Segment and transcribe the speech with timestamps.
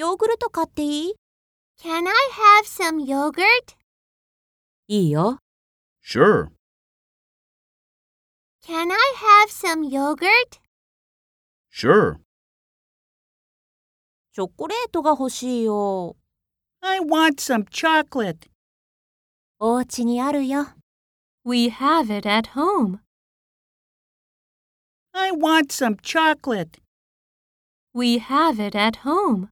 [0.00, 1.14] ヨーグルト買っていい
[1.78, 3.76] Can I have some yogurt?
[4.88, 5.36] いいよ。
[6.02, 6.48] Sure.
[8.64, 10.58] Can I have some yogurt?
[11.70, 12.16] Sure.
[14.32, 16.16] チョコレートが欲しいよ。
[16.80, 18.48] I want some chocolate.
[19.58, 20.68] お家にあるよ。
[21.44, 23.00] We have it at home.
[25.12, 26.80] I want some chocolate.
[27.92, 29.50] We have it at home.